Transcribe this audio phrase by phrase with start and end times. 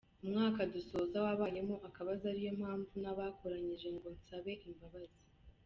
[0.23, 5.21] Umwaka dusoza wabayemo akabazo ari yo mpamvu nabakoranyije ngo nsabe imbabazi.